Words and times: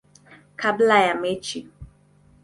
kabla 0.55 0.99
ya 1.01 1.15
mechi. 1.15 1.67